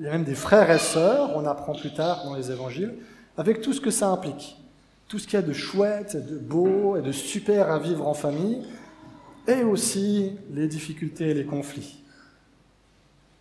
il 0.01 0.07
y 0.07 0.09
a 0.09 0.11
même 0.11 0.25
des 0.25 0.35
frères 0.35 0.69
et 0.73 0.81
sœurs, 0.81 1.31
on 1.37 1.47
apprend 1.47 1.75
plus 1.75 1.95
tard 1.95 2.25
dans 2.25 2.35
les 2.35 2.51
évangiles, 2.51 2.95
avec 3.39 3.61
tout 3.61 3.73
ce 3.73 3.81
que 3.81 3.93
ça 3.93 4.09
implique. 4.09 4.59
Tout 5.07 5.21
ce 5.21 5.29
qu'il 5.29 5.35
y 5.35 5.43
a 5.43 5.47
de 5.47 5.53
chouette, 5.53 6.17
de 6.17 6.39
beau 6.39 6.97
et 6.97 7.03
de 7.03 7.13
super 7.13 7.71
à 7.71 7.79
vivre 7.79 8.09
en 8.09 8.15
famille, 8.15 8.67
et 9.47 9.63
aussi 9.63 10.33
les 10.51 10.67
difficultés 10.67 11.29
et 11.29 11.35
les 11.35 11.45
conflits. 11.45 12.03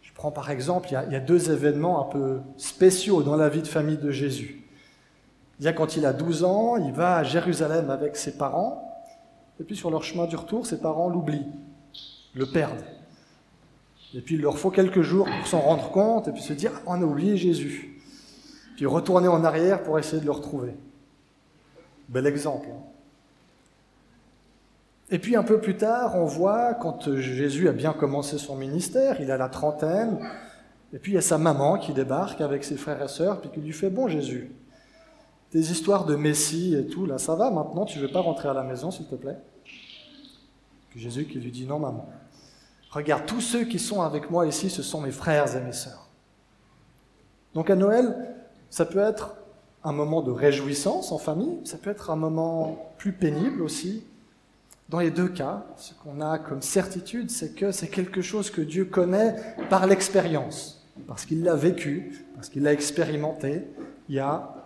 Je 0.03 0.13
prends 0.13 0.31
par 0.31 0.51
exemple, 0.51 0.89
il 0.91 0.93
y, 0.93 0.97
a, 0.97 1.05
il 1.05 1.13
y 1.13 1.15
a 1.15 1.19
deux 1.19 1.49
événements 1.49 2.07
un 2.07 2.11
peu 2.11 2.37
spéciaux 2.57 3.23
dans 3.23 3.37
la 3.37 3.49
vie 3.49 3.63
de 3.63 3.67
famille 3.67 3.97
de 3.97 4.11
Jésus. 4.11 4.60
A 5.65 5.73
quand 5.73 5.95
il 5.95 6.05
a 6.05 6.13
12 6.13 6.43
ans, 6.43 6.77
il 6.77 6.91
va 6.91 7.17
à 7.17 7.23
Jérusalem 7.23 7.89
avec 7.89 8.15
ses 8.15 8.37
parents, 8.37 9.05
et 9.59 9.63
puis 9.63 9.75
sur 9.75 9.91
leur 9.91 10.03
chemin 10.03 10.25
du 10.25 10.35
retour, 10.35 10.65
ses 10.65 10.79
parents 10.79 11.07
l'oublient, 11.07 11.45
le 12.33 12.45
perdent. 12.47 12.83
Et 14.13 14.21
puis 14.21 14.35
il 14.35 14.41
leur 14.41 14.57
faut 14.57 14.71
quelques 14.71 15.01
jours 15.01 15.27
pour 15.27 15.47
s'en 15.47 15.59
rendre 15.59 15.91
compte 15.91 16.27
et 16.27 16.31
puis 16.31 16.41
se 16.41 16.53
dire 16.53 16.71
on 16.85 17.01
a 17.01 17.05
oublié 17.05 17.37
Jésus. 17.37 18.01
Puis 18.75 18.85
retourner 18.85 19.27
en 19.27 19.43
arrière 19.43 19.83
pour 19.83 19.99
essayer 19.99 20.19
de 20.19 20.25
le 20.25 20.31
retrouver. 20.31 20.73
Bel 22.09 22.25
exemple. 22.25 22.67
Hein. 22.71 22.81
Et 25.11 25.19
puis 25.19 25.35
un 25.35 25.43
peu 25.43 25.59
plus 25.59 25.77
tard, 25.77 26.15
on 26.15 26.25
voit 26.25 26.73
quand 26.73 27.15
Jésus 27.17 27.67
a 27.67 27.73
bien 27.73 27.93
commencé 27.93 28.37
son 28.37 28.55
ministère, 28.55 29.19
il 29.19 29.29
a 29.29 29.37
la 29.37 29.49
trentaine, 29.49 30.17
et 30.93 30.99
puis 30.99 31.11
il 31.11 31.15
y 31.15 31.17
a 31.17 31.21
sa 31.21 31.37
maman 31.37 31.77
qui 31.77 31.93
débarque 31.93 32.41
avec 32.41 32.63
ses 32.63 32.77
frères 32.77 33.01
et 33.01 33.07
sœurs, 33.09 33.41
puis 33.41 33.49
qui 33.49 33.59
lui 33.59 33.73
fait 33.73 33.89
Bon 33.89 34.07
Jésus, 34.07 34.51
tes 35.51 35.59
histoires 35.59 36.05
de 36.05 36.15
Messie 36.15 36.75
et 36.75 36.87
tout, 36.87 37.05
là 37.05 37.17
ça 37.17 37.35
va 37.35 37.51
maintenant, 37.51 37.85
tu 37.85 37.99
veux 37.99 38.11
pas 38.11 38.21
rentrer 38.21 38.49
à 38.49 38.53
la 38.53 38.63
maison 38.63 38.89
s'il 38.89 39.07
te 39.07 39.15
plaît? 39.15 39.37
Jésus 40.95 41.25
qui 41.25 41.39
lui 41.39 41.51
dit 41.51 41.65
Non 41.65 41.79
maman, 41.79 42.09
Regarde, 42.91 43.25
tous 43.25 43.39
ceux 43.39 43.63
qui 43.63 43.79
sont 43.79 44.01
avec 44.01 44.29
moi 44.29 44.45
ici, 44.45 44.69
ce 44.69 44.83
sont 44.83 44.99
mes 44.99 45.11
frères 45.11 45.55
et 45.55 45.61
mes 45.61 45.71
sœurs. 45.71 46.09
Donc 47.53 47.69
à 47.69 47.75
Noël, 47.75 48.35
ça 48.69 48.85
peut 48.85 48.99
être 48.99 49.35
un 49.83 49.93
moment 49.93 50.21
de 50.21 50.31
réjouissance 50.31 51.11
en 51.11 51.17
famille, 51.17 51.59
ça 51.63 51.77
peut 51.77 51.89
être 51.89 52.09
un 52.11 52.15
moment 52.15 52.93
plus 52.97 53.13
pénible 53.13 53.61
aussi. 53.61 54.03
Dans 54.89 54.99
les 54.99 55.09
deux 55.09 55.29
cas, 55.29 55.65
ce 55.77 55.93
qu'on 55.93 56.19
a 56.19 56.37
comme 56.37 56.61
certitude, 56.61 57.31
c'est 57.31 57.55
que 57.55 57.71
c'est 57.71 57.87
quelque 57.87 58.21
chose 58.21 58.51
que 58.51 58.61
Dieu 58.61 58.83
connaît 58.83 59.35
par 59.69 59.87
l'expérience, 59.87 60.85
parce 61.07 61.25
qu'il 61.25 61.43
l'a 61.43 61.55
vécu, 61.55 62.25
parce 62.35 62.49
qu'il 62.49 62.63
l'a 62.63 62.73
expérimenté 62.73 63.67
il 64.09 64.15
y 64.15 64.19
a 64.19 64.60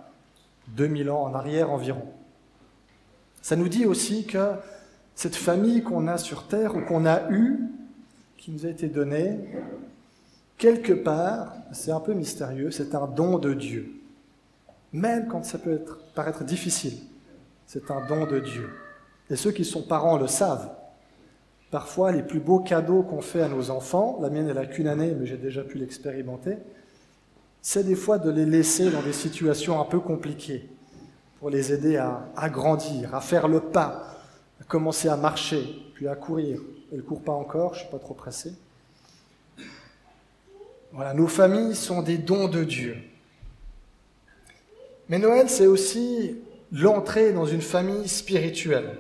2000 0.70 1.10
ans 1.10 1.24
en 1.24 1.34
arrière 1.34 1.72
environ. 1.72 2.06
Ça 3.42 3.56
nous 3.56 3.70
dit 3.70 3.86
aussi 3.86 4.26
que 4.26 4.54
cette 5.14 5.36
famille 5.36 5.84
qu'on 5.84 6.08
a 6.08 6.18
sur 6.18 6.48
Terre 6.48 6.76
ou 6.76 6.82
qu'on 6.82 7.06
a 7.06 7.30
eue, 7.32 7.60
qui 8.38 8.52
nous 8.52 8.66
a 8.66 8.70
été 8.70 8.88
donné, 8.88 9.40
quelque 10.58 10.94
part, 10.94 11.54
c'est 11.72 11.92
un 11.92 12.00
peu 12.00 12.14
mystérieux, 12.14 12.72
c'est 12.72 12.96
un 12.96 13.08
don 13.08 13.38
de 13.38 13.54
Dieu. 13.54 13.92
Même 14.94 15.28
quand 15.28 15.44
ça 15.44 15.58
peut 15.58 15.82
paraître 16.14 16.44
difficile, 16.44 16.98
c'est 17.68 17.92
un 17.92 18.06
don 18.08 18.26
de 18.26 18.40
Dieu. 18.40 18.70
Et 19.30 19.36
ceux 19.36 19.52
qui 19.52 19.66
sont 19.66 19.82
parents 19.82 20.18
le 20.18 20.28
savent. 20.28 20.70
Parfois, 21.72 22.12
les 22.12 22.24
plus 22.24 22.40
beaux 22.40 22.60
cadeaux 22.60 23.04
qu'on 23.04 23.22
fait 23.22 23.42
à 23.42 23.50
nos 23.50 23.70
enfants, 23.72 24.20
la 24.22 24.30
mienne 24.30 24.48
elle 24.48 24.58
a 24.58 24.66
qu'une 24.66 24.88
année, 24.88 25.14
mais 25.18 25.26
j'ai 25.26 25.38
déjà 25.38 25.64
pu 25.64 25.78
l'expérimenter, 25.78 26.58
c'est 27.68 27.84
des 27.84 27.96
fois 27.96 28.20
de 28.20 28.30
les 28.30 28.46
laisser 28.46 28.92
dans 28.92 29.02
des 29.02 29.12
situations 29.12 29.82
un 29.82 29.86
peu 29.86 30.00
compliquées, 30.00 30.70
pour 31.40 31.50
les 31.50 31.74
aider 31.74 31.98
à, 31.98 32.50
grandir, 32.50 33.16
à 33.16 33.22
faire 33.22 33.48
le 33.48 33.60
pas, 33.60 34.20
à 34.62 34.64
commencer 34.66 35.10
à 35.10 35.18
marcher, 35.18 35.66
puis 35.96 36.08
à 36.08 36.14
courir, 36.14 36.62
elle 36.92 37.00
ne 37.00 37.02
court 37.02 37.24
pas 37.24 37.32
encore, 37.32 37.74
je 37.74 37.80
ne 37.80 37.84
suis 37.86 37.92
pas 37.92 37.98
trop 37.98 38.14
pressé. 38.14 38.54
Voilà, 40.92 41.16
nos 41.16 41.26
familles 41.26 41.74
sont 41.74 42.04
des 42.04 42.20
dons 42.20 42.48
de 42.48 42.64
Dieu. 42.64 42.98
Mais 45.10 45.18
Noël, 45.18 45.50
c'est 45.50 45.66
aussi 45.66 46.38
l'entrée 46.72 47.34
dans 47.34 47.48
une 47.48 47.62
famille 47.62 48.08
spirituelle. 48.08 48.96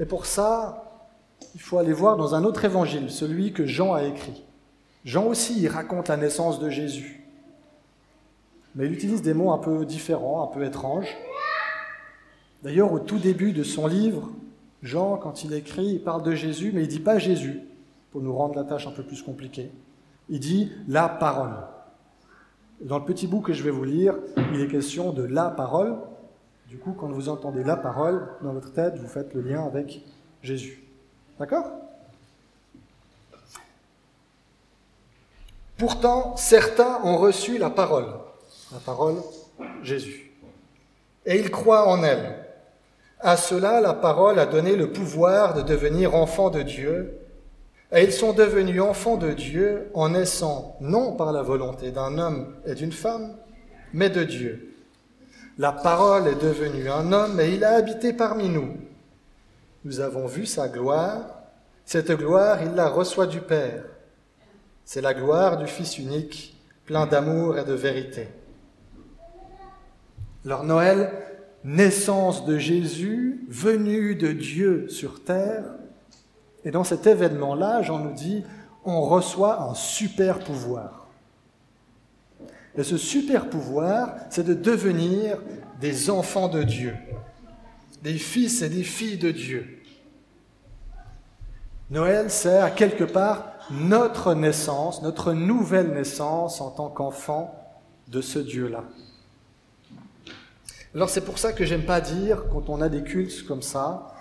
Et 0.00 0.04
pour 0.04 0.26
ça, 0.26 1.06
il 1.54 1.60
faut 1.60 1.78
aller 1.78 1.92
voir 1.92 2.16
dans 2.16 2.34
un 2.34 2.42
autre 2.42 2.64
évangile, 2.64 3.08
celui 3.08 3.52
que 3.52 3.66
Jean 3.66 3.94
a 3.94 4.02
écrit. 4.02 4.44
Jean 5.04 5.26
aussi, 5.26 5.60
il 5.60 5.68
raconte 5.68 6.08
la 6.08 6.16
naissance 6.16 6.58
de 6.58 6.70
Jésus. 6.70 7.15
Mais 8.76 8.86
il 8.86 8.92
utilise 8.92 9.22
des 9.22 9.34
mots 9.34 9.52
un 9.52 9.58
peu 9.58 9.84
différents, 9.86 10.44
un 10.44 10.54
peu 10.54 10.64
étranges. 10.64 11.16
D'ailleurs, 12.62 12.92
au 12.92 12.98
tout 12.98 13.18
début 13.18 13.52
de 13.52 13.62
son 13.62 13.86
livre, 13.86 14.30
Jean, 14.82 15.16
quand 15.16 15.42
il 15.44 15.54
écrit, 15.54 15.86
il 15.86 16.02
parle 16.02 16.22
de 16.22 16.34
Jésus, 16.34 16.72
mais 16.74 16.82
il 16.82 16.86
ne 16.86 16.90
dit 16.90 17.00
pas 17.00 17.18
Jésus, 17.18 17.60
pour 18.12 18.20
nous 18.20 18.36
rendre 18.36 18.54
la 18.54 18.64
tâche 18.64 18.86
un 18.86 18.90
peu 18.92 19.02
plus 19.02 19.22
compliquée. 19.22 19.70
Il 20.28 20.40
dit 20.40 20.70
la 20.88 21.08
parole. 21.08 21.56
Dans 22.82 22.98
le 22.98 23.04
petit 23.04 23.26
bout 23.26 23.40
que 23.40 23.54
je 23.54 23.62
vais 23.62 23.70
vous 23.70 23.84
lire, 23.84 24.14
il 24.52 24.60
est 24.60 24.68
question 24.68 25.12
de 25.12 25.22
la 25.22 25.48
parole. 25.48 25.96
Du 26.68 26.76
coup, 26.76 26.92
quand 26.92 27.08
vous 27.08 27.30
entendez 27.30 27.64
la 27.64 27.76
parole 27.76 28.28
dans 28.42 28.52
votre 28.52 28.72
tête, 28.72 28.98
vous 28.98 29.08
faites 29.08 29.32
le 29.32 29.40
lien 29.40 29.64
avec 29.64 30.04
Jésus. 30.42 30.82
D'accord? 31.38 31.70
Pourtant, 35.78 36.36
certains 36.36 37.00
ont 37.04 37.16
reçu 37.16 37.56
la 37.58 37.70
parole, 37.70 38.06
la 38.72 38.78
parole 38.78 39.16
Jésus, 39.82 40.32
et 41.24 41.38
ils 41.38 41.50
croient 41.50 41.88
en 41.88 42.02
elle. 42.02 42.44
À 43.20 43.36
cela, 43.36 43.80
la 43.80 43.94
parole 43.94 44.38
a 44.38 44.46
donné 44.46 44.76
le 44.76 44.92
pouvoir 44.92 45.54
de 45.54 45.62
devenir 45.62 46.14
enfants 46.14 46.50
de 46.50 46.62
Dieu, 46.62 47.18
et 47.92 48.02
ils 48.02 48.12
sont 48.12 48.32
devenus 48.32 48.80
enfants 48.80 49.16
de 49.16 49.32
Dieu 49.32 49.90
en 49.94 50.10
naissant 50.10 50.76
non 50.80 51.12
par 51.12 51.32
la 51.32 51.42
volonté 51.42 51.92
d'un 51.92 52.18
homme 52.18 52.54
et 52.66 52.74
d'une 52.74 52.92
femme, 52.92 53.36
mais 53.92 54.10
de 54.10 54.24
Dieu. 54.24 54.74
La 55.58 55.72
parole 55.72 56.26
est 56.26 56.42
devenue 56.42 56.90
un 56.90 57.12
homme 57.12 57.40
et 57.40 57.54
il 57.54 57.64
a 57.64 57.76
habité 57.76 58.12
parmi 58.12 58.48
nous. 58.48 58.76
Nous 59.84 60.00
avons 60.00 60.26
vu 60.26 60.44
sa 60.44 60.68
gloire. 60.68 61.22
Cette 61.86 62.10
gloire, 62.10 62.58
il 62.62 62.74
la 62.74 62.88
reçoit 62.88 63.26
du 63.26 63.40
Père. 63.40 63.84
C'est 64.84 65.00
la 65.00 65.14
gloire 65.14 65.56
du 65.56 65.66
Fils 65.66 65.98
unique, 65.98 66.60
plein 66.84 67.06
d'amour 67.06 67.56
et 67.56 67.64
de 67.64 67.72
vérité. 67.72 68.28
Leur 70.46 70.62
Noël 70.62 71.10
naissance 71.64 72.44
de 72.46 72.56
Jésus, 72.56 73.44
venu 73.48 74.14
de 74.14 74.30
Dieu 74.30 74.88
sur 74.88 75.24
terre. 75.24 75.64
Et 76.64 76.70
dans 76.70 76.84
cet 76.84 77.08
événement-là, 77.08 77.82
Jean 77.82 77.98
nous 77.98 78.12
dit, 78.12 78.44
on 78.84 79.02
reçoit 79.02 79.60
un 79.62 79.74
super 79.74 80.38
pouvoir. 80.38 81.08
Et 82.76 82.84
ce 82.84 82.96
super 82.96 83.50
pouvoir, 83.50 84.14
c'est 84.30 84.44
de 84.44 84.54
devenir 84.54 85.38
des 85.80 86.10
enfants 86.10 86.48
de 86.48 86.62
Dieu, 86.62 86.94
des 88.02 88.14
fils 88.14 88.62
et 88.62 88.68
des 88.68 88.84
filles 88.84 89.18
de 89.18 89.32
Dieu. 89.32 89.82
Noël, 91.90 92.30
c'est 92.30 92.58
à 92.58 92.70
quelque 92.70 93.04
part 93.04 93.52
notre 93.72 94.34
naissance, 94.34 95.02
notre 95.02 95.32
nouvelle 95.32 95.92
naissance 95.92 96.60
en 96.60 96.70
tant 96.70 96.88
qu'enfant 96.88 97.52
de 98.06 98.20
ce 98.20 98.38
Dieu-là. 98.38 98.84
Alors 100.96 101.10
c'est 101.10 101.26
pour 101.26 101.38
ça 101.38 101.52
que 101.52 101.66
j'aime 101.66 101.84
pas 101.84 102.00
dire, 102.00 102.44
quand 102.50 102.70
on 102.70 102.80
a 102.80 102.88
des 102.88 103.02
cultes 103.02 103.46
comme 103.46 103.60
ça, 103.60 104.14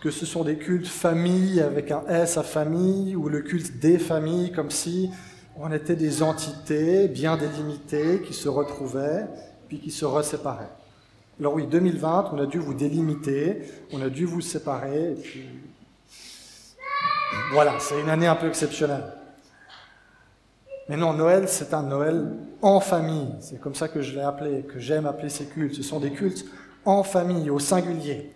que 0.00 0.10
ce 0.10 0.24
sont 0.24 0.44
des 0.44 0.56
cultes 0.56 0.86
famille 0.86 1.60
avec 1.60 1.90
un 1.90 2.06
S 2.08 2.38
à 2.38 2.42
famille, 2.42 3.14
ou 3.14 3.28
le 3.28 3.42
culte 3.42 3.78
des 3.80 3.98
familles, 3.98 4.50
comme 4.50 4.70
si 4.70 5.10
on 5.58 5.70
était 5.70 5.96
des 5.96 6.22
entités 6.22 7.06
bien 7.06 7.36
délimitées 7.36 8.22
qui 8.26 8.32
se 8.32 8.48
retrouvaient, 8.48 9.26
puis 9.68 9.78
qui 9.78 9.90
se 9.90 10.06
reséparaient. 10.06 10.70
Alors 11.38 11.52
oui, 11.52 11.66
2020, 11.66 12.30
on 12.32 12.38
a 12.38 12.46
dû 12.46 12.56
vous 12.56 12.72
délimiter, 12.72 13.58
on 13.92 14.00
a 14.00 14.08
dû 14.08 14.24
vous 14.24 14.40
séparer, 14.40 15.12
et 15.12 15.16
puis 15.16 15.44
voilà, 17.52 17.74
c'est 17.78 18.00
une 18.00 18.08
année 18.08 18.26
un 18.26 18.36
peu 18.36 18.48
exceptionnelle. 18.48 19.19
Mais 20.90 20.96
non, 20.96 21.12
Noël, 21.12 21.44
c'est 21.46 21.72
un 21.72 21.84
Noël 21.84 22.32
en 22.62 22.80
famille. 22.80 23.28
C'est 23.38 23.60
comme 23.60 23.76
ça 23.76 23.86
que 23.86 24.02
je 24.02 24.12
l'ai 24.12 24.22
appelé, 24.22 24.62
que 24.62 24.80
j'aime 24.80 25.06
appeler 25.06 25.28
ces 25.28 25.44
cultes. 25.44 25.76
Ce 25.76 25.84
sont 25.84 26.00
des 26.00 26.10
cultes 26.10 26.44
en 26.84 27.04
famille, 27.04 27.48
au 27.48 27.60
singulier. 27.60 28.32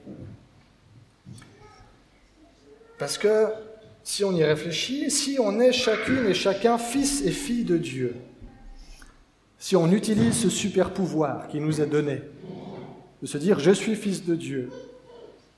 Parce 2.97 3.19
que 3.19 3.47
si 4.05 4.23
on 4.23 4.31
y 4.31 4.45
réfléchit, 4.45 5.11
si 5.11 5.37
on 5.41 5.59
est 5.59 5.73
chacune 5.73 6.27
et 6.29 6.35
chacun 6.35 6.79
fils 6.79 7.23
et 7.23 7.33
fille 7.33 7.65
de 7.65 7.77
Dieu, 7.77 8.15
si 9.59 9.75
on 9.75 9.91
utilise 9.91 10.35
ce 10.35 10.49
super 10.49 10.93
pouvoir 10.93 11.49
qui 11.49 11.59
nous 11.59 11.81
est 11.81 11.87
donné, 11.87 12.23
de 13.21 13.27
se 13.27 13.37
dire 13.37 13.59
je 13.59 13.73
suis 13.73 13.97
fils 13.97 14.25
de 14.25 14.37
Dieu, 14.37 14.71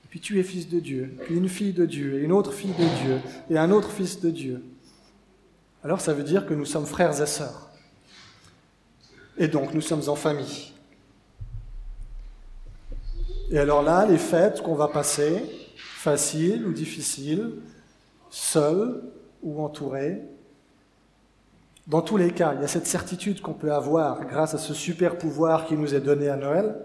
et 0.03 0.07
puis 0.09 0.19
tu 0.19 0.39
es 0.39 0.43
fils 0.43 0.67
de 0.67 0.79
Dieu, 0.79 1.13
puis 1.25 1.35
une 1.35 1.47
fille 1.47 1.73
de 1.73 1.85
Dieu, 1.85 2.17
et 2.17 2.23
une 2.23 2.31
autre 2.31 2.53
fille 2.53 2.73
de 2.73 3.05
Dieu, 3.05 3.19
et 3.51 3.57
un 3.59 3.69
autre 3.69 3.91
fils 3.91 4.19
de 4.19 4.31
Dieu, 4.31 4.63
alors 5.83 6.01
ça 6.01 6.13
veut 6.13 6.23
dire 6.23 6.45
que 6.45 6.53
nous 6.53 6.65
sommes 6.65 6.85
frères 6.85 7.21
et 7.21 7.25
sœurs. 7.25 7.69
Et 9.37 9.47
donc 9.47 9.73
nous 9.73 9.81
sommes 9.81 10.07
en 10.09 10.15
famille. 10.15 10.73
Et 13.49 13.59
alors 13.59 13.81
là, 13.81 14.05
les 14.05 14.17
fêtes 14.17 14.61
qu'on 14.61 14.75
va 14.75 14.87
passer, 14.87 15.43
faciles 15.77 16.65
ou 16.65 16.73
difficiles, 16.73 17.53
seuls 18.29 19.03
ou 19.41 19.61
entourés, 19.63 20.21
dans 21.87 22.01
tous 22.01 22.17
les 22.17 22.31
cas, 22.31 22.53
il 22.53 22.61
y 22.61 22.65
a 22.65 22.67
cette 22.67 22.87
certitude 22.87 23.39
qu'on 23.41 23.53
peut 23.53 23.71
avoir 23.71 24.25
grâce 24.25 24.53
à 24.53 24.57
ce 24.57 24.73
super 24.73 25.17
pouvoir 25.17 25.65
qui 25.65 25.77
nous 25.77 25.95
est 25.95 26.01
donné 26.01 26.27
à 26.27 26.35
Noël, 26.35 26.75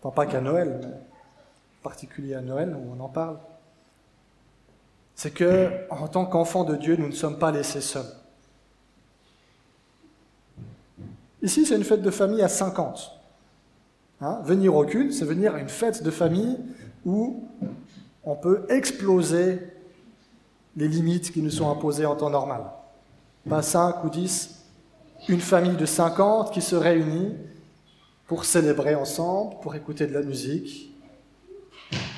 enfin 0.00 0.14
pas 0.14 0.26
qu'à 0.26 0.40
Noël, 0.40 0.78
mais 0.80 0.86
en 0.86 1.82
particulier 1.82 2.34
à 2.34 2.40
Noël, 2.40 2.76
où 2.76 2.94
on 2.96 3.00
en 3.02 3.08
parle, 3.08 3.38
c'est 5.16 5.32
que 5.32 5.70
en 5.90 6.06
tant 6.06 6.26
qu'enfants 6.26 6.62
de 6.62 6.76
Dieu, 6.76 6.94
nous 6.96 7.08
ne 7.08 7.12
sommes 7.12 7.38
pas 7.38 7.50
laissés 7.50 7.80
seuls. 7.80 8.21
Ici, 11.42 11.66
c'est 11.66 11.76
une 11.76 11.84
fête 11.84 12.02
de 12.02 12.10
famille 12.10 12.42
à 12.42 12.48
50. 12.48 13.18
Hein, 14.20 14.40
venir 14.44 14.76
au 14.76 14.84
culte, 14.84 15.12
c'est 15.12 15.24
venir 15.24 15.56
à 15.56 15.58
une 15.58 15.68
fête 15.68 16.04
de 16.04 16.10
famille 16.10 16.56
où 17.04 17.44
on 18.22 18.36
peut 18.36 18.64
exploser 18.68 19.60
les 20.76 20.86
limites 20.86 21.32
qui 21.32 21.42
nous 21.42 21.50
sont 21.50 21.70
imposées 21.70 22.06
en 22.06 22.14
temps 22.14 22.30
normal. 22.30 22.62
Pas 23.48 23.62
5 23.62 24.04
ou 24.04 24.10
10, 24.10 24.64
une 25.28 25.40
famille 25.40 25.76
de 25.76 25.84
50 25.84 26.52
qui 26.52 26.62
se 26.62 26.76
réunit 26.76 27.34
pour 28.28 28.44
célébrer 28.44 28.94
ensemble, 28.94 29.56
pour 29.60 29.74
écouter 29.74 30.06
de 30.06 30.14
la 30.14 30.22
musique, 30.22 30.94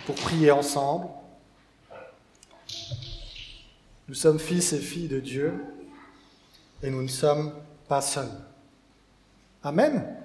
pour 0.05 0.15
prier 0.17 0.51
ensemble. 0.51 1.07
Nous 4.07 4.15
sommes 4.15 4.39
fils 4.39 4.75
et 4.75 4.79
filles 4.79 5.09
de 5.09 5.21
Dieu 5.21 5.55
et 6.83 6.91
nous 6.91 7.03
ne 7.03 7.09
sommes 7.09 7.55
pas 7.89 8.03
seuls. 8.03 8.29
Amen. 9.65 10.24